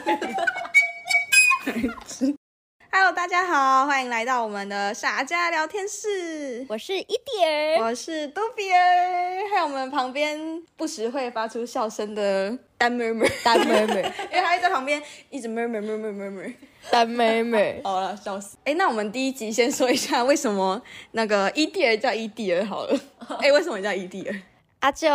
[2.91, 6.63] Hello，大家好，欢迎来到我们的傻家聊天室。
[6.69, 13.95] 我是伊迪尔，我是杜比儿，还有我们旁边不时会发出笑声的丹妹妹，丹妹妹，
[14.31, 15.01] 因为他在旁边
[15.31, 16.53] 一直 murmur murmur murmur。
[16.91, 18.57] 丹妹妹，好了，笑死！
[18.65, 20.79] 哎，那我们第一集先说一下为什么
[21.13, 22.99] 那个伊蒂尔叫伊蒂尔好了。
[23.39, 24.35] 哎，为什么你叫伊蒂尔？
[24.81, 25.07] 啊，就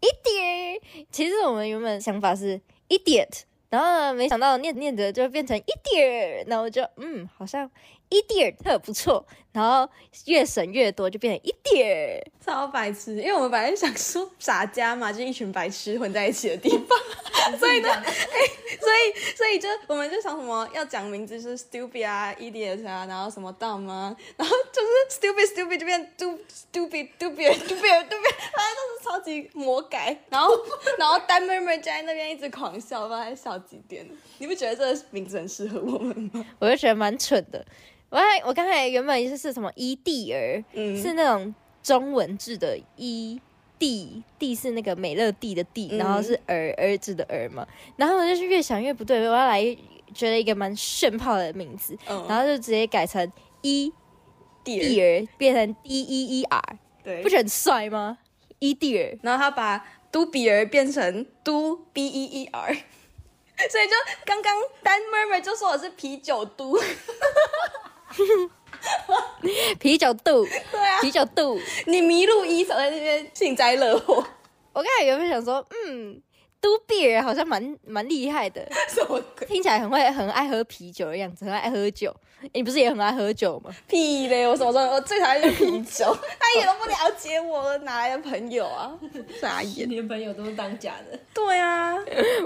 [0.00, 1.06] 伊迪尔。
[1.10, 2.60] 其实我们原本想法是
[2.90, 7.70] idiot，然后，没想到念念着就变成伊迪尔，那我就嗯，好像。
[8.12, 9.90] 一点特不错，然后
[10.26, 13.16] 越省越多，就变成一点超白痴。
[13.16, 16.98] 因为我们本来想说傻家嘛，就是一群白痴混在一起的地方，
[17.58, 18.04] 所以呢，哎，
[18.80, 30.16] 所以所以就我们就想什么要讲名字是 stupid 啊，idiot 啊，然后什么 dumb 啊，然后就是 stupid stupid 就变 do stupid stupid stupid stupid，反正都是超级魔改。
[30.28, 30.54] 然后
[30.96, 34.08] 然后丹妹妹就在那边一直狂笑，不知道在笑几点。
[34.38, 36.44] 你不觉得这个名字很适合我们吗？
[36.60, 37.64] 我就觉得蛮蠢的。
[38.10, 43.40] 我我刚才原本是是什么伊蒂儿，是那种中文字的伊
[43.78, 47.66] 蒂，蒂是那个美乐蒂的蒂，然后是儿儿子的儿嘛。
[47.96, 49.62] 然后我就是越想越不对，我要来
[50.12, 53.30] 觉得一个蛮炫炮的名字，然后就直接改成
[53.62, 53.92] 伊
[54.64, 58.18] 蒂儿，变成 D E E R，对，不是很帅吗？
[58.58, 62.76] 伊蒂儿，然后他把都比尔变成都 B E E R。
[63.70, 63.92] 所以就
[64.24, 66.78] 刚刚丹妹妹就说我是啤酒肚，
[69.78, 74.24] 啤酒肚，对啊，啤酒肚，你迷路一手在那边幸灾乐祸。
[74.72, 76.20] 我刚才原本想说，嗯。
[76.60, 79.20] 都比尔好像蛮蛮厉害的， 什么？
[79.46, 82.14] 听起来很会很爱喝啤酒的样子，很爱喝酒。
[82.54, 83.70] 你不是也很爱喝酒吗？
[83.86, 84.46] 屁嘞！
[84.48, 86.06] 我什么时候我最讨厌啤酒，
[86.40, 88.98] 他一点都不了解我，哪来的朋友啊？
[89.38, 89.86] 傻眼！
[89.90, 91.18] 连朋友都是当假的。
[91.34, 91.94] 对啊，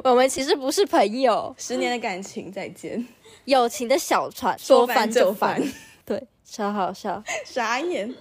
[0.02, 1.54] 我们其实不是朋友。
[1.56, 3.06] 十年的感情再见，
[3.44, 5.62] 友情的小船说翻就翻，
[6.04, 8.12] 对，超好笑，傻眼。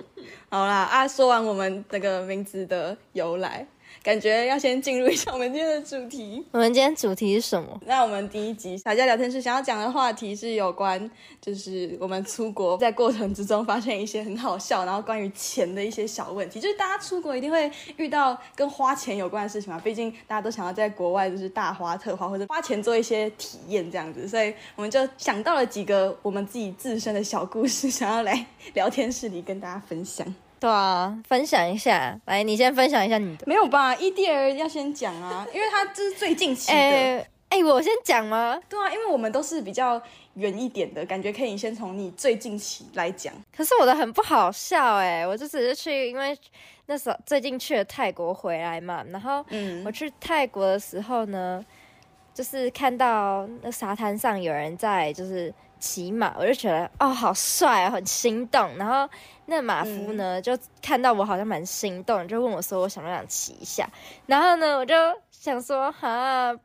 [0.49, 3.65] 好啦，啊，说完我们这个名字的由来。
[4.03, 6.45] 感觉要先进入一下我们今天的主题。
[6.51, 7.79] 我们今天主题是什么？
[7.85, 11.09] 那我们第一集小家聊天室想要讲的话题是有关，
[11.39, 16.59] 就是我们出国在过程之中发现一些很好笑，然后关于钱的一些小问题。
[16.59, 30.27] 就是大家出国一定会遇到跟花钱有关的事情嘛，毕竟大家都想要在国外就是大花特花或者花钱做一些体验这样子，所以我们就想到了几个我们自己自身的小故事，想要来聊天室里跟大家分享。
[30.63, 33.43] 对啊，分享一下，来，你先分享一下你的。
[33.45, 36.77] 没有吧？E D R 要先讲啊， 因为他这是最近期的。
[37.49, 38.57] 哎，我先讲吗？
[38.69, 40.01] 对啊，因为我们都是比较
[40.35, 43.33] 远一点的，感觉可以先从你最近期来讲。
[43.53, 46.33] 可是我的很不好笑哎，我就只是去，因为
[46.85, 49.43] 那时候最近去了泰国回来嘛，然后
[49.83, 51.61] 我去泰国的时候呢，
[52.33, 55.53] 就是看到那沙滩上有人在就是
[55.83, 59.09] 骑马，我就觉得哦好帅啊，很心动，然后。
[59.45, 63.85] 那马夫呢，就看到我好像蛮心动，就问我说：“我想不想骑一下？”
[64.25, 64.95] 然后呢，我就
[65.31, 66.57] 想说：“哈，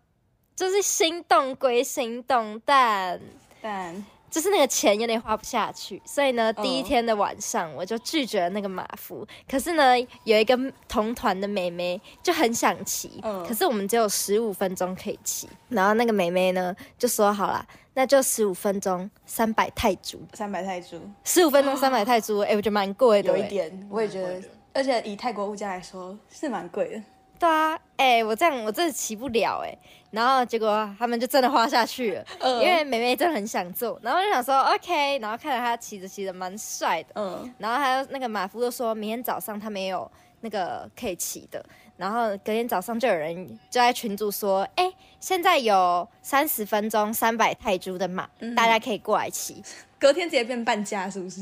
[0.55, 3.21] 就是心动归心动，但
[3.61, 9.27] 但就是那个钱有点花不下去。”所以呢，第一天的晚上我就拒绝了那个马夫。
[9.49, 9.95] 可是呢，
[10.25, 10.59] 有一个
[10.89, 15.49] 同团的妹妹就很想骑，可是我们只有十五分钟可以骑。
[15.69, 24.41] 然后那个妹妹呢就说：“好了。”那就十五分钟三百泰铢，三百泰铢，十五分钟三百泰铢，哎，我觉得蛮贵的，有一点，我也觉得，
[24.73, 27.03] 而且以泰国物价来说是蛮贵的。
[27.39, 29.79] 对啊，哎，我这样我真的骑不了哎，
[30.11, 32.25] 然后结果他们就真的花下去了，
[32.63, 40.11] 因为美美真的很想坐，然后就想说 OK，然后看到他骑着骑着蛮帅的，嗯，然后还有那个马夫就说明天早上他没有
[40.41, 41.65] 那个可以骑的。
[41.97, 44.89] 然后隔天早上就有人就在群组说：“哎，
[45.19, 49.61] 现在有三十分钟三百泰铢的马，大家可以过来骑。
[49.99, 51.41] ”隔天直接变半价，是不是？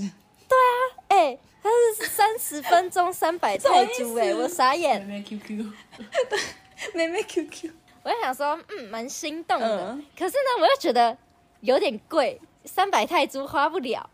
[2.05, 5.05] 三十分钟三百泰铢，哎，我傻眼。
[5.07, 5.73] 妹妹 QQ，
[6.29, 6.39] 对，
[6.95, 7.71] 妹妹 QQ，
[8.03, 9.99] 我就想说，嗯，蛮心动的。
[10.19, 11.17] 可是呢，我又觉得
[11.61, 14.09] 有点贵，三百泰铢花不了。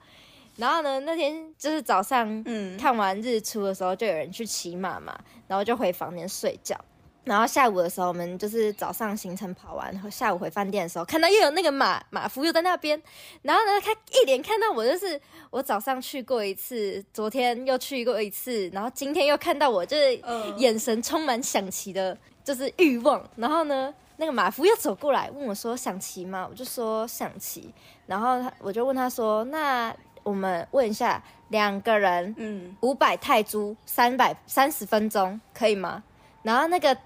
[0.57, 5.19] 然后呢，那天就是早上，嗯，看完日出的时候，就有人去骑马嘛，
[5.49, 6.77] 然后就回房间睡觉。
[7.25, 13.01] 然后下午的时候，我们就是早上行程跑完，然后下午回饭店的时候，看到又有那个马马夫又在那边。
[13.43, 15.21] 然后呢，他一连看到我，就是
[15.51, 20.21] 我早上去过一次，昨天又去过一次，然后今天又看到我，就是
[20.57, 23.23] 眼神充满想骑的，就是欲望。
[23.37, 27.73] 然后呢，那个马夫又走过来问我说：“想骑吗？”我就说想骑。
[28.07, 36.01] 然后他我就问他说：“那？”我们问一下，两个人，嗯，五百泰铢，三百三十分钟，可以吗？
[36.45, 36.97] 然后那个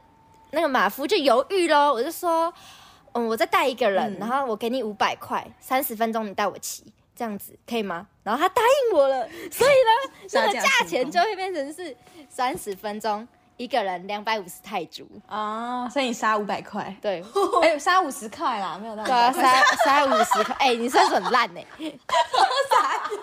[0.50, 2.52] 那个马夫就犹豫喽，我就说，
[3.12, 6.84] 嗯，我再带一个人，然后我给你五百块，三十分钟你带我骑，
[7.14, 8.06] 这样子可以吗？
[8.22, 11.96] 然后他答应我了， 所以呢， 这个价钱就会变成是
[12.28, 13.26] 三十分钟
[13.56, 15.06] 一个人两百五十泰铢。
[15.26, 17.22] 啊，所以你杀五百块，对，
[17.62, 21.60] 哎，杀五十块啦，没有到对啊，杀杀五十块，哎，你算是很烂呢，
[22.70, 23.20] 傻眼，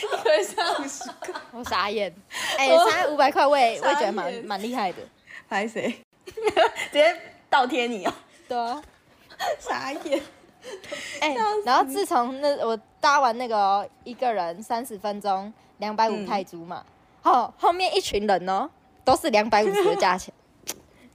[0.00, 2.14] 一人杀五十块，我傻眼，
[2.56, 4.98] 哎，杀五百块，我也我也觉得蛮蛮厉害的，
[5.48, 5.98] 拍谁？
[6.26, 7.16] 直接
[7.48, 8.12] 倒贴你哦。
[8.48, 8.82] 对啊，
[9.58, 10.20] 傻眼。
[11.20, 11.34] 哎，
[11.64, 16.84] 然后自从那我搭完那个一个人三十分钟两百五泰铢嘛，
[17.22, 18.68] 后后面一群人哦
[19.04, 20.34] 都是两百五十的价钱。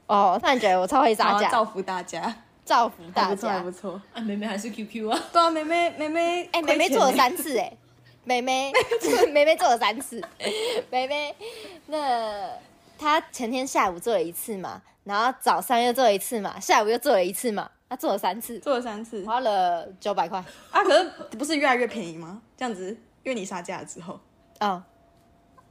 [0.07, 2.33] 哦，突然觉得我超会杀价，造福大家，
[2.63, 4.01] 造福大家，不错。
[4.13, 5.19] 啊，妹妹还是 QQ 啊？
[5.33, 7.73] 对啊，妹妹妹妹，哎，妹妹做了三次哎，
[8.23, 8.71] 妹妹
[9.33, 10.23] 妹妹做了三次，
[10.89, 11.35] 妹妹
[11.87, 12.49] 那
[13.01, 14.81] 她前天下午做了一次嘛。
[15.03, 20.37] 然后早上又做了一次嘛，下午又做了一次嘛，他做了三次，做了三次，花了九百块
[20.69, 20.83] 啊！
[20.83, 21.09] 可是
[21.39, 22.39] 不是越来越便宜吗？
[22.55, 22.91] 这样子，
[23.23, 24.19] 因为你杀价之后，
[24.59, 24.83] 哦，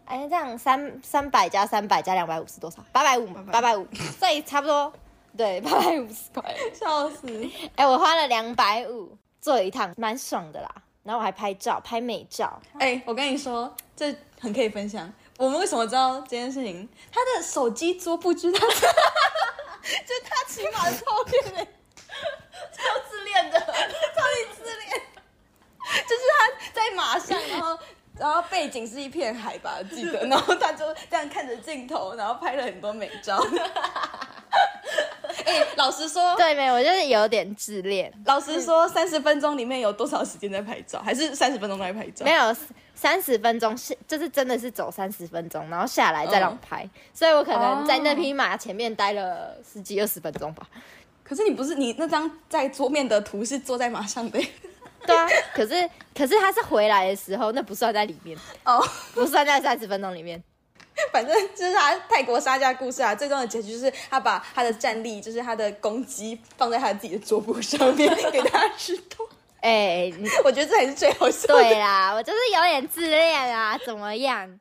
[0.04, 2.84] 哎，这样三三百加三百加两百五是多少？
[2.90, 3.86] 八百五嘛，八百五，
[4.18, 4.92] 所以差不多，
[5.36, 7.28] 对，八百五十块，笑死！
[7.76, 10.68] 哎，我花了两百五做了一趟，蛮爽的啦。
[11.04, 12.60] 然后我还拍照，拍美照。
[12.80, 15.10] 哎，我跟你说，这很可以分享。
[15.40, 16.86] 我们为什么知道这件事情？
[17.10, 21.66] 他的手机桌布知道， 就是他骑马的照片嘞，
[22.70, 25.02] 超自恋的，超级自恋。
[26.06, 27.78] 就是他在马上，然后
[28.18, 33.42] 然后背景是一片海吧，记得，然后他就这样看着镜头，然后拍了很多美照。
[35.44, 36.74] 哎，老实说，对没有？
[36.74, 38.12] 我就是有点自恋。
[38.26, 41.00] 老实说，三十分钟里面有多少时间在拍照？
[41.02, 42.24] 还是三十分钟在拍照？
[42.24, 42.56] 没有。
[42.92, 50.68] 三十分钟是，就是真的是走三十分钟，然后下来再让拍，所以我可能在那匹马前面待了十几二十分钟吧。
[51.24, 54.38] 可是你不是你那张在桌面的图是坐在马上的，
[55.06, 55.26] 对啊。
[55.54, 60.42] 可是可是他是回来的时候，那不算在里面哦，不算在三十分钟里面。
[61.12, 69.28] 反正就是他泰国杀价故事啊，最终的结局就是他把他的战力，就是他的攻击放在他自己的桌布上面给大家吃透。
[69.60, 70.10] 哎，
[70.44, 71.46] 我觉得这才是最好笑。
[71.48, 74.58] 对啦，我就是有点自恋啊，怎么样？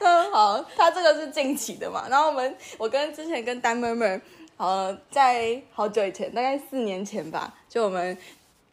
[0.00, 2.06] 嗯， 好，他这个是近期的嘛。
[2.08, 4.20] 然后我们，我跟之前跟丹妹妹，
[4.56, 8.16] 呃，在好久以前，大概四年前吧，就我们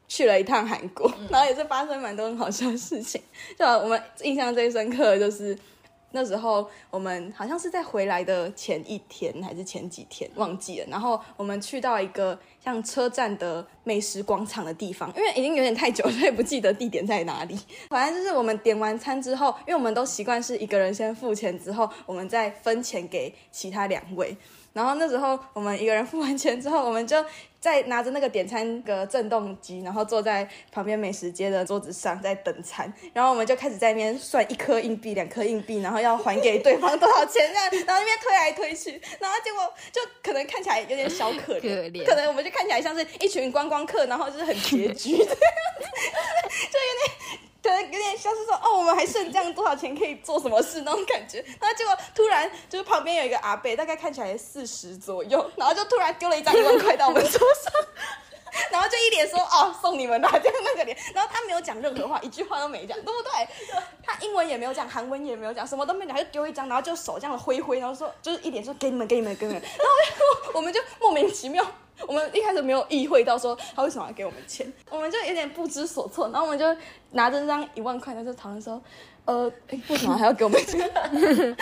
[0.08, 3.22] 去了一趟韩国，然后也是发生蛮多很好笑的事情。
[3.58, 5.58] 就我们印象最深刻的就是。
[6.16, 17.60] 那时候我们好像是在回来的前一天还是前几天忘记了，然后我们去到一个像车站的美食广场的地方，因为已经有点太久，所以不记得地点在哪里。
[17.92, 24.38] 反正就是我们点完餐之后，因为我们都习惯是一个人先付钱，之后我们再分钱给其他两位。
[24.72, 27.18] 然后那时候我们一个人付完钱之后，我们就。
[27.66, 45.36] 在拿着那个点餐个震动机，然后坐在旁边美食街的桌子上在等餐，然后我们就开始在那边算一颗硬币、两颗硬币，然后要还给对方多少钱这样，然后那边推来推去，然后结果就可能看起来有点小可怜，可能我们就看起来像是一群观光客，然后就是很拮据，就有点。
[47.66, 57.74] 可能有点像是说，哦，我们还剩这样多少钱可以做什么事那种感觉，然后结果突然就是旁边有一个阿伯，大概看起来四十左右，然后就突然丢了一张一万块到我们桌上，
[58.72, 63.48] 然后就一脸说，哦，送你们的这样那个脸，然后他没有讲任何话，一句话都没讲，对不对？
[64.04, 71.66] 他英文也没有讲，韩文也没有讲，什么都没讲，就丢一张，然后就手这样挥挥，然后说，就是一脸说给你们，给你们，给你们，然后我们就莫名其妙。
[72.08, 76.66] 我们一开始没有意会到说他为什么要给我们钱，我们就有点不知所措，然后我们就
[77.12, 78.82] 拿着那张一万块，在这讨论说，
[79.24, 79.50] 呃，
[79.88, 80.92] 为什么还要给我们钱？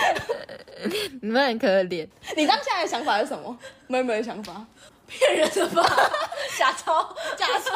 [1.22, 2.08] 你们很可怜。
[2.36, 3.56] 你当下的想法是什么？
[3.86, 4.66] 没有没有想法，
[5.08, 5.84] 骗人的吧？
[6.58, 7.72] 假钞， 假钞，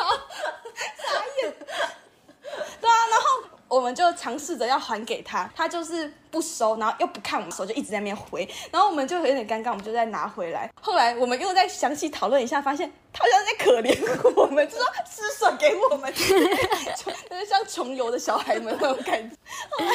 [0.97, 1.53] 傻眼。
[2.81, 3.43] 对啊，然后。
[3.69, 10.71] 我们就尝试着要还给他，他就是不收，然后又不看我们手，就一直在那边回，然后我们就有点尴尬，我们就再拿回来。
[10.81, 13.93] 后来我们又再详细讨论一下，发现他好像在可怜
[14.37, 19.35] 我们，就说施舍给我们，就是像穷游的小孩们那种感觉。
[19.69, 19.91] 后来，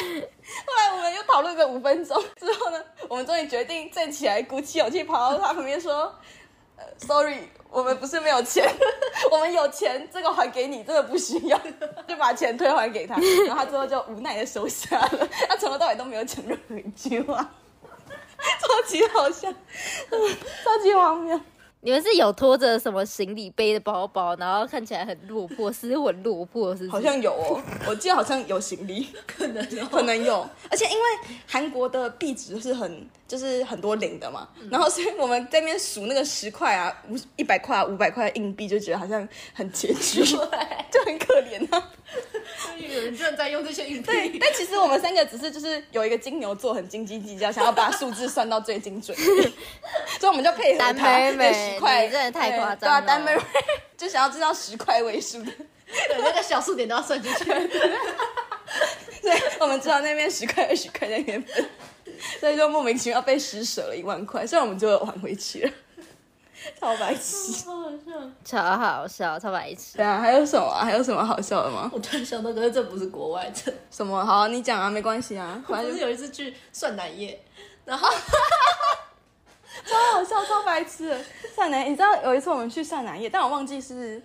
[0.67, 6.15] 后来我们又讨论个五分钟之后呢，我们终于决定站起来，鼓起勇气跑到他旁边说。
[6.99, 8.69] Sorry，我们不是没有钱，
[9.31, 11.59] 我们有钱，这个还给你，这个不需要，
[12.07, 17.37] 就把钱退还给他， 然后他最后就无奈的收下了，他从头到尾都没有讲任何一句话，
[18.61, 19.53] 超级好笑，
[20.65, 21.41] 超级荒谬。
[21.85, 41.91] 你们是有拖着什么行李背的包包，然后看起来很落魄，是很落魄，是好像有哦， 我记得好像有行李，可能可能有，而且因为韩国的币值是很就是很多零的嘛，然后所以我们在那边数那个十块啊、五一百块、五百块硬币，就觉得好像很拮据，就很可怜啊。
[42.79, 44.03] 有人真的在用这些硬币。
[44.03, 49.17] 对，但其实我们三个只是就是有一个金牛座很斤斤计较，想要把数字算到最精准，
[50.23, 53.43] 所以我们就配合单他十块，真的太夸张对啊，了单妹妹
[53.99, 57.45] 就想要知道十块位数的，对，那个小数点都要算进去。
[59.21, 61.69] 对，我们知道那边十块、二十块在那边分，
[62.39, 65.73] 所以就莫名其妙被施舍了一万块，所以我们就有还回去了，
[66.79, 67.53] 超白痴。
[67.55, 68.31] 超好笑。
[68.45, 69.97] 超好笑，超白痴。
[69.97, 70.85] 对啊，还有什么啊？
[70.85, 71.91] 还有什么好笑的吗？
[71.93, 74.25] 我突然想到，可是这不是国外的，什么？
[74.25, 77.41] 好，你讲啊，没关系啊，反正就是有一次去蒜奶业，
[77.85, 78.09] 然后
[79.85, 81.19] 超好笑，超白痴的。
[81.55, 84.21] 善南，你知道有一次我们去善南夜，但我忘记是，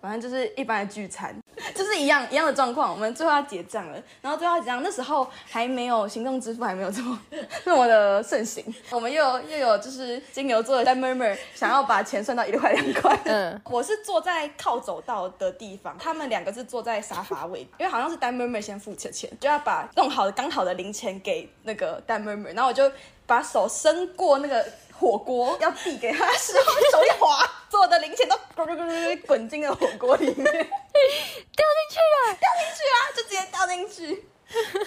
[0.00, 1.34] 反正就是一般的聚餐，
[1.74, 2.92] 就是一样一样的状况。
[2.92, 7.18] 我们最后要结账了，然后最后要结账，那时候还没有行动支付，还没有这么
[7.64, 8.64] 那么的盛行。
[8.90, 13.18] 我们又有又有就是金牛座的在 murmur 想要把钱算到一块两块。
[13.24, 22.90] 嗯我是坐在靠走道的地方，他们两个是坐在沙发位，因为好像是单妹妹先付钱，就要把弄好的刚好的零钱给那个单妹妹，然后我就
[23.32, 24.62] 把手伸过那个
[24.92, 34.22] 火锅要递给他的时候，手一滑，所有的零钱都咕噜咕噜咕噜滚进了火锅里面， 掉进去了掉进去啊，就直接掉进去。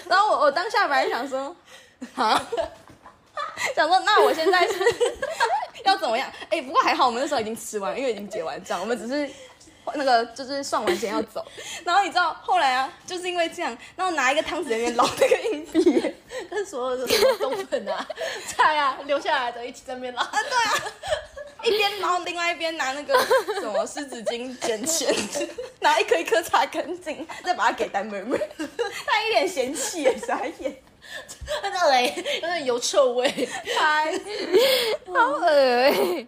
[0.07, 1.55] 然后我我当下本来想说，
[2.13, 2.39] 啊，
[3.75, 4.73] 想说那我现在是
[5.83, 6.31] 要怎么样？
[6.51, 9.27] 哎、不过还好，我们那时候已经吃完，因为已经结完账，我们只是
[9.93, 11.45] 那个就是算完钱要走。
[11.83, 16.13] 然后你知道后来啊，就是因为这样，然后拿一个汤匙在那边捞那个硬币，
[16.49, 18.07] 跟所有的什么冬粉啊、
[18.47, 20.91] 菜啊留下来的一起在那边捞啊，对啊。
[21.63, 23.19] 一边捞，另外一边拿那个
[23.55, 25.11] 什么湿纸巾捡钱，
[25.79, 28.37] 拿一颗一颗擦干净，再把它给单妹妹。
[29.07, 30.77] 她一脸嫌弃耶，傻眼。
[31.63, 33.29] 那个嘞，有点油臭味。
[33.77, 34.12] 嗨，
[35.13, 36.27] 好恶欸！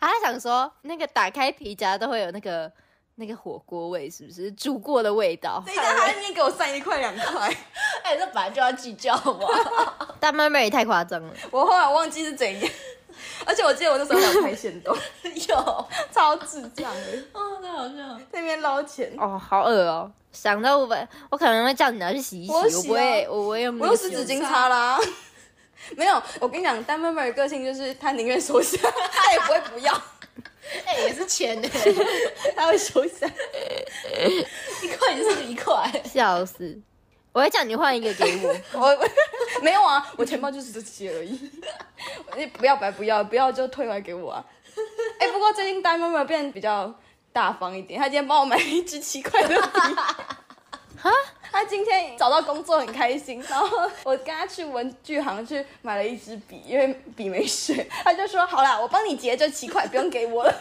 [0.00, 2.70] 他还想说，那个打开皮夹都会有那个
[3.16, 5.62] 那个火锅味，是不是煮过的味道？
[5.66, 7.48] 等一下，他那边给我算一块两块，
[8.02, 10.16] 哎，这本来就要计较好不好？
[10.20, 11.32] 但妹妹也太夸张了。
[11.50, 12.70] 我后来忘记是怎样。
[13.44, 14.96] 而且我记得我那时候还有拍线都，
[15.48, 18.16] 有，超智障的，哦，太好笑。
[18.30, 19.12] 在那边捞钱。
[19.18, 20.12] 哦，好恶哦！
[20.40, 24.98] 想到我本，我可能会叫你拿去洗一洗，我洗啊我不会，我我那个洗用湿纸巾擦啦。
[25.96, 28.78] 没有，我跟你讲，丹妹妹的个性就是她宁愿收下，
[29.10, 29.92] 她也不会不要，
[30.86, 31.68] 哎，也是钱呢，
[32.54, 33.26] 她会收下。
[34.82, 35.90] 一块就是一块。
[36.04, 36.78] 笑死！
[37.32, 38.80] 我会叫你换一个给我。
[38.80, 39.08] 我
[39.62, 41.50] 没有啊，我钱包就是这些而已。
[42.36, 44.44] 你不要白不要，不要就退回来给我啊。
[45.18, 46.94] 哎、不过最近丹妹妹变得比较
[47.38, 49.78] 大方一点，他今天帮我买了一支七块的笔。
[51.00, 51.08] 哈，
[51.52, 60.52] 她今天找到工作很开心，然后我跟他去文具行去买了一支笔，因为笔没水，他就说好啦，我帮你结这七块，不用给我了。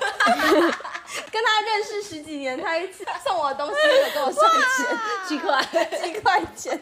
[1.32, 5.60] 跟他认识十几年，他一次送我的东西没有跟我算钱，七块，
[6.04, 6.80] 七块钱。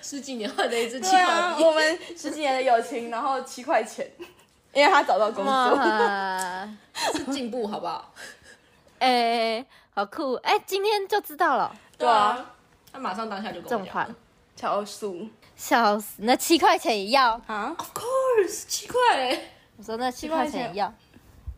[0.00, 4.08] 十几年换的一支七块啊，我们十几年的友情，然后七块钱，
[4.72, 5.76] 因为他找到工作。
[7.14, 8.12] 是进步好不好？
[9.00, 10.34] 哎、好酷！
[10.34, 12.52] 哎、今天就知道了，对啊，
[12.92, 14.16] 他马上当下就跟这么快我讲。，
[14.56, 16.16] 超速笑死！
[16.18, 17.40] 那七块钱也要？
[17.46, 19.40] 啊！Of course，七块，
[19.76, 20.94] 我说那七块钱也要，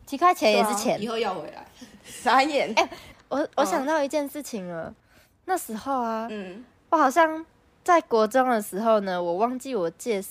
[0.05, 1.01] 七块钱也是钱。
[1.01, 1.65] 以后要回来。
[2.03, 2.73] 傻眼。
[2.75, 2.89] 哎
[3.29, 4.93] 我我想到一件事情了，
[5.45, 7.45] 那时候啊，嗯，我好像
[7.83, 10.21] 在国中的时候呢，我忘记我借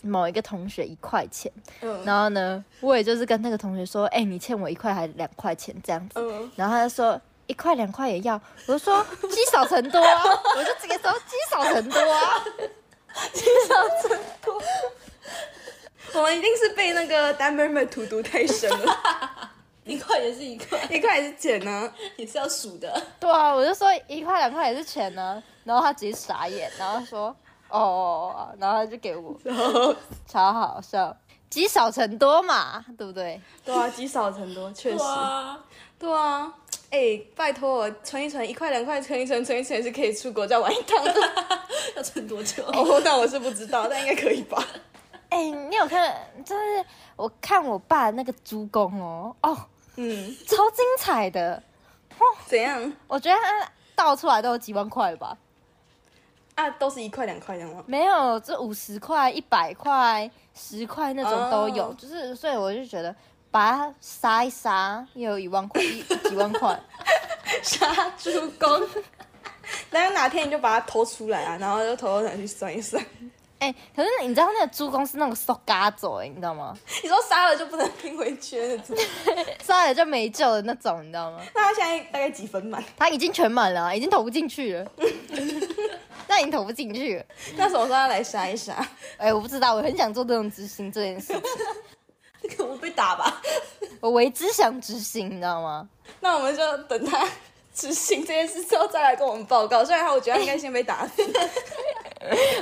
[0.00, 2.02] 某一个同学一块钱，嗯。
[2.04, 10.22] 然后呢，我也就是跟那个同学说，哎、你欠我一块还是两块钱这样子，嗯，然后他就说一块两块也要，我就说积少成多啊，
[10.56, 12.44] 我就直接说积少成多啊，
[13.32, 14.62] 积少成多。
[16.14, 18.98] 我们一定是被那个单妹妹荼毒太深了，
[19.84, 21.90] 一块也是一块，一块也是钱呢。
[22.16, 23.02] 也是要数的。
[23.18, 27.34] 对啊，我就说一块两块也是钱呢，然后他直接傻眼，然后说
[27.72, 29.34] 哦，然后他就给我，
[30.28, 31.16] 超好笑，
[31.50, 33.40] 积少成多嘛，对不对？
[33.64, 35.02] 对啊，积少成多，确实。
[35.02, 35.58] 啊，
[35.98, 36.52] 对啊。
[36.90, 41.14] 哎、拜托我存一存，一块两块存一存，存一存也是可以出国再玩一趟的。
[41.96, 42.62] 要存多久？
[42.66, 44.62] 哦，那我是不知道，但应该可以吧？
[45.30, 46.14] 哎、你有看？
[46.44, 46.84] 就是
[47.16, 49.56] 我看我爸那个猪公哦，哦，
[49.96, 51.62] 嗯，超精彩的，
[52.18, 55.34] 哦怎样我觉得他倒出来都有几万块吧？
[56.54, 56.70] 啊？
[56.78, 57.82] 都是一块两块的吗？
[57.86, 63.14] 没有，这五十块、一百块、十块那种都有哦就是所以我就觉得
[63.50, 65.82] 把它杀一杀，也有一万块，
[66.28, 66.78] 几万块。
[67.62, 68.68] 杀猪公，
[69.90, 73.04] 然后哪天你就把它偷出来啊，然后就偷偷拿去算一算。
[73.58, 76.76] 哎，可是你知道那个猪公是那种收嘎走哎，你知道吗？
[77.00, 78.80] 你说杀了就不能拼回去，
[79.62, 81.40] 杀了就没救的那种，你知道吗？
[81.54, 82.82] 那他现在大概几分满？
[82.96, 84.90] 他已经全满了，已经投不进去了。
[86.42, 87.24] 那已经投不进去了。
[87.56, 88.86] 那什么时候要来杀一杀？
[89.16, 91.42] 哎，我不知道，我很想做这种执行这件事情。
[92.66, 93.40] 我被打吧，
[94.00, 95.88] 我为之想执行，你知道吗？
[96.20, 97.24] 那我们就等他
[97.72, 99.84] 执行这件事之后再来跟我们报告。
[99.84, 101.22] 虽然他，我觉得应该先被打死。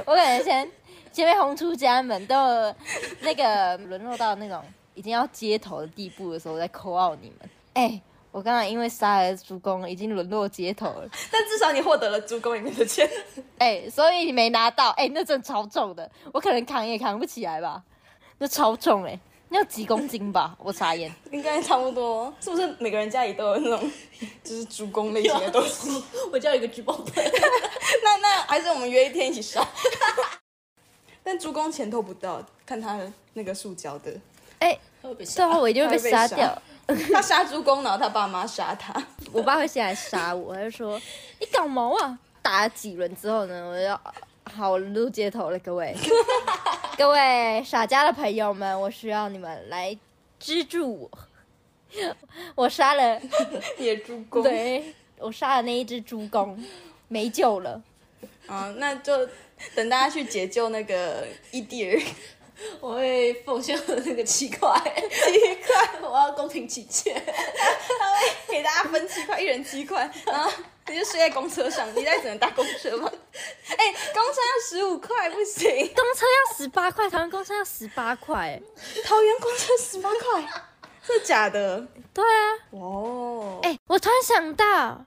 [0.04, 0.70] 我感觉先
[1.12, 2.74] 先被轰出家门，到
[3.20, 4.62] 那个沦落到那种
[4.94, 7.50] 已经要街头的地步的时候，再扣奥你们。
[7.72, 8.00] 哎，
[8.32, 11.08] 我刚刚因为杀了猪公，已经沦落街头了。
[11.30, 13.08] 但至少你获得了猪公里面的钱。
[13.58, 14.90] 哎，所以你没拿到。
[14.90, 17.82] 哎，那真超重的，我可能扛也扛不起来吧？
[18.38, 19.18] 那超重哎。
[19.50, 20.56] 要几公斤吧？
[20.62, 23.90] 我傻眼，应该差不多，是不是每个人家里都有那种
[24.44, 26.00] 就是猪公类型的东西？
[26.32, 27.32] 我家有一个聚宝盆，
[28.04, 29.66] 那那还是我们约一天一起杀。
[31.24, 34.14] 但猪公钱偷不到，看他的那个塑胶的，
[34.60, 34.78] 哎，
[35.24, 36.62] 最后我一定会被杀掉。
[37.12, 38.92] 他杀猪公，然后他爸妈杀他，
[39.32, 41.00] 我爸会先来杀我，他就说
[41.38, 42.18] 你搞毛啊！
[42.42, 44.00] 打了几轮之后呢，我要。
[44.52, 45.94] 好，露街头了，各位，
[46.98, 49.96] 各位傻家的朋友们，我需要你们来
[50.40, 51.10] 资助我。
[52.56, 53.20] 我杀了
[53.78, 56.60] 野猪公，对我杀了那一只猪公，
[57.06, 57.80] 没救了。
[58.48, 59.28] 啊，那就
[59.76, 62.00] 等大家去解救那个伊蒂尔。
[62.80, 64.74] 我会奉献那个七块，
[65.10, 70.50] 七块， 我要公平起见，他会给大家分七块，一人七块，然后
[70.86, 73.10] 你就睡在公车上，你在只能搭公车吗？
[73.76, 78.60] 哎，公车要十五块不行，公车要十八块，桃园公车要十八块，
[79.04, 80.48] 桃园公车十八块，
[81.02, 81.86] 是假的？
[82.12, 85.04] 对啊，哦，哎，我突然想到，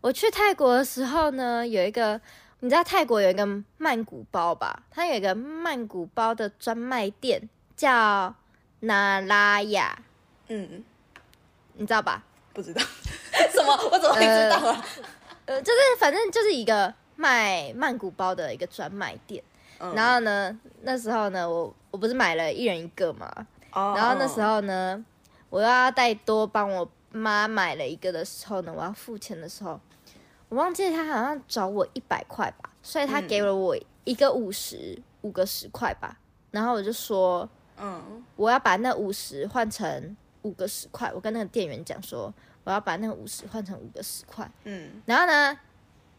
[0.00, 2.20] 我去泰国的时候呢，有一个。
[2.64, 3.44] 你知道泰国有一个
[3.76, 4.84] 曼谷包吧？
[4.88, 8.32] 它有一个曼谷包的专卖店，叫
[8.78, 9.98] 那拉雅。
[10.46, 10.84] 嗯，
[11.74, 12.22] 你知道吧？
[12.52, 12.80] 不知道。
[13.52, 13.74] 什么？
[13.90, 14.84] 我怎么会知道啊？
[15.46, 19.42] 呃，就是反正就是一个卖曼谷包的一个专卖店。
[19.96, 23.28] 然后呢，那时候呢，我我不是买了一人一个嘛。
[23.72, 23.92] 哦。
[23.96, 25.04] 然后那时候呢，
[25.50, 29.80] 我要再多帮我妈买了一个的时候呢，我要付钱的时候。
[30.52, 36.14] 我忘记他好像找我一百块吧，所以他给了我一个五十，五个十块吧。
[36.50, 41.10] 然后我就说，嗯，我要把那五十换成五个十块。
[41.14, 42.30] 我跟那个店员讲说，
[42.64, 44.46] 我要把那个五十换成五个十块。
[44.64, 45.58] 嗯，然后呢，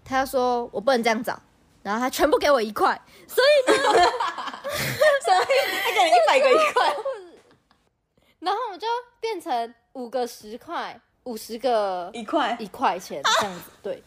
[0.03, 1.39] 他说我不能这样找，
[1.83, 5.45] 然后他全部给我一块，所以呢 所以
[5.83, 6.95] 他给了一百个一块，
[8.39, 8.87] 然后我就
[9.19, 14.03] 变成五个十块，五十个一块一块钱这样子，对。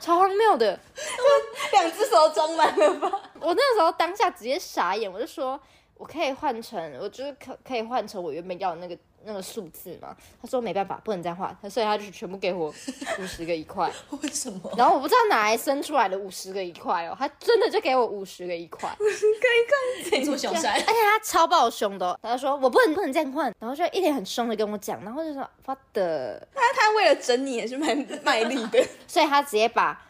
[0.00, 0.78] 超荒谬的，
[1.72, 3.20] 两只手装满了吧？
[3.40, 5.60] 我那时候当下直接傻眼，我就说，
[5.94, 8.96] 我可以换成，我就是可可以换成我原本要的那个。
[9.24, 12.74] 那个数字嘛，他说没办法，不能这样换，所以他就全部给我
[13.18, 13.90] 五十个一块。
[14.22, 14.72] 为什么？
[14.76, 18.88] 然后我不知道哪来生出来的五十个一块哦，他真的就给我五十个一块。
[18.98, 20.72] 五十个一块，这么小三？
[20.74, 26.46] 而且他超暴凶的，他就说我不能不能这样换，然后就一脸很凶的跟我讲，然后就说发的。
[26.54, 30.00] 他他为了整你也是蛮卖力的， 所以他直接把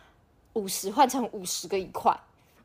[0.52, 2.16] 五十换成五十个一块，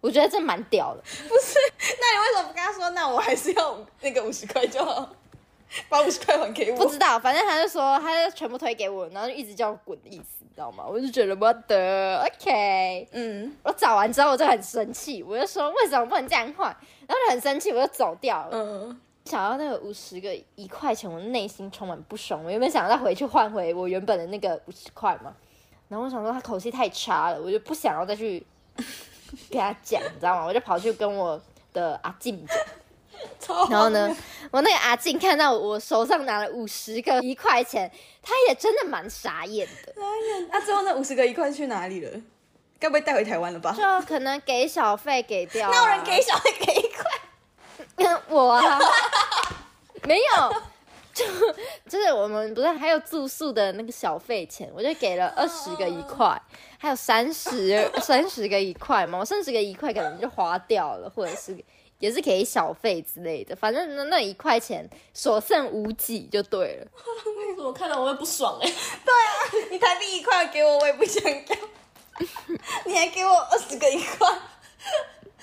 [0.02, 1.02] 我觉得这蛮屌的。
[1.28, 1.58] 不是？
[1.80, 2.90] 那你为什么不跟他说？
[2.92, 5.10] 那我还是要那个五十块就好。
[5.90, 10.86] 把五十块还给我，不知道，反正他就说，他就全部推给我，然后就一直叫我滚的意思，你知道吗？
[10.88, 16.68] 我就觉得我的，OK，嗯，我找完之后我就很生气，我就说为什么不能这样换，
[17.08, 18.50] 然后就很生气，我就走掉了。
[18.52, 25.36] 嗯，想要那个五十个一块钱，我内心充满不爽，我原本想再回去换回我原本的那个五十块嘛，
[25.90, 28.46] 然后我想说他口气太差了，我就不想要再去
[29.50, 30.46] 跟他讲，你知道吗？
[30.46, 31.42] 我就跑去跟我
[31.74, 32.56] 的阿静讲。
[33.70, 34.16] 然后呢，
[34.52, 39.94] 我那个阿静看到我手上拿了五十个一块钱，他也真的蛮傻眼的。
[40.50, 42.12] 那最后那五十个一块去哪里了？
[42.80, 43.72] 该不会带回台湾了吧？
[43.78, 45.70] 就可能给小费给掉。
[45.72, 48.22] 那有人给小费给一块？
[48.28, 48.80] 我啊，
[50.04, 50.56] 没有，
[51.14, 51.26] 就
[51.88, 56.40] 就是我们不是还有住宿的那个小费钱，我就给了二十个一块，
[56.78, 61.58] 还有三十三十个一块嘛，我三十个一块可能就花掉了，或者是。
[62.00, 66.88] 也是可以小费之类的，反正那那一块钱所剩无几就对了。
[67.38, 69.18] 为什么看到我会不爽哎、对啊，
[69.72, 71.40] 你台币一块给我，我也不想要。
[72.86, 74.28] 你还给我二十个一块，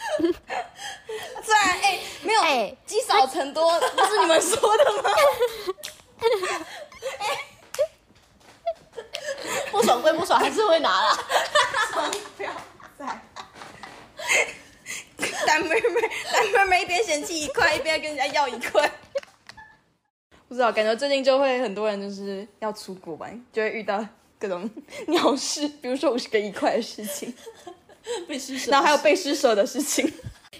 [0.18, 5.10] 虽然哎、没有哎积、少成多，不是你们说的吗？
[9.70, 11.18] 不爽归不爽，还是会拿啦。
[15.60, 16.00] 妹妹，
[16.32, 18.90] 丹妹妹一边嫌弃一块，一边跟人家要一块。
[20.48, 24.06] 不知道，感觉最近就会很多人就是要出国玩，就会遇到
[24.38, 24.68] 各种
[25.08, 27.34] 鸟事，比如说五十个一块的事情，
[28.28, 30.06] 被施舍，然后还有被施舍的事情。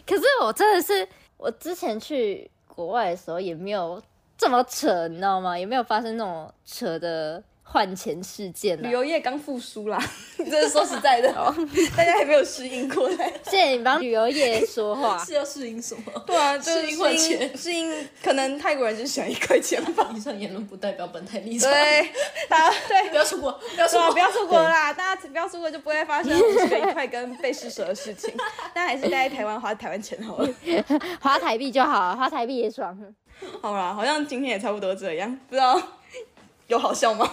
[0.07, 4.03] 可是我真的是，我之前去国外的时候也没有
[4.39, 5.59] 这么扯，你知道吗？
[5.59, 7.43] 也没有发生那种扯的。
[7.73, 9.99] 换钱事件，旅游业刚复苏啦，
[10.37, 11.33] 这是说实在的，
[11.97, 13.33] 大家还没有适应过来。
[13.45, 16.03] 谢谢你帮旅游业说话， 是要适应什么？
[16.27, 20.13] 对啊，适应换钱，适应可能泰国人就想一块钱吧。
[20.15, 21.71] 以上言论不代表本台立场。
[21.71, 22.11] 对，
[22.47, 24.93] 大家对，不要出国，不要出国，不要出国啦！
[24.93, 28.31] 大家不要出国，就不会发生五十个一块跟被施舍的事情。
[28.75, 30.49] 大家还是待在台湾花台湾钱好了，
[31.23, 32.95] 花台币就好了，花台币也爽。
[33.63, 35.81] 好啦，好像今天也差不多这样，不知道
[36.67, 37.33] 有好笑吗？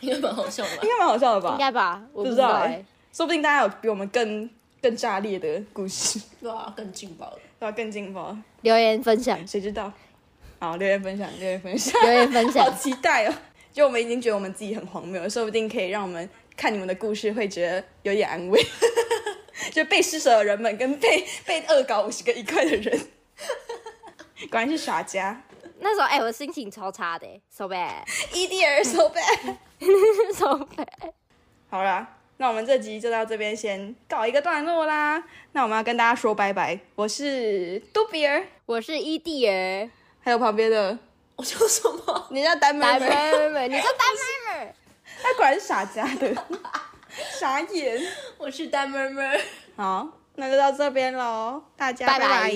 [0.02, 1.52] 应该蛮好笑的，应该蛮好笑的吧？
[1.52, 2.66] 应该吧，我不知道，
[3.12, 4.48] 说不定大家有比我们更
[4.82, 8.36] 更炸裂的故事，对啊，更劲爆的，对啊，更劲爆。
[8.62, 9.92] 留言分享，谁知道？
[10.58, 13.34] 好，留言分享，留言分享，留言分享，好期待哦！
[13.72, 18.60] 就我们已经觉得我们自己很荒谬，说不定可以让我们看你们的故事，会觉得有点安慰。
[19.72, 22.98] 就被施舍的人们，跟被被恶搞五十个一块的人，
[24.50, 25.42] 果然是耍家。
[25.78, 28.02] 那时候，哎，我心情超差的，so bad，
[28.34, 29.10] 一 D 儿 so
[29.88, 31.12] bad，so bad。
[31.70, 35.22] 好啦，那我们这集就到这边先告一个段落啦。
[35.52, 36.78] 那我们要跟大家说拜拜。
[36.94, 39.88] 我是杜比尔，我是伊蒂尔，
[40.20, 40.98] 还有旁边的
[41.36, 42.26] 我叫什么？
[42.30, 44.74] 你叫丹妹妹，妹妹， 你叫丹妹妹。
[45.22, 46.34] 他果然是傻家的，
[47.38, 48.00] 傻眼。
[48.38, 49.40] 我是丹妹妹。
[49.76, 52.50] 好，那就到这边喽，大家拜拜。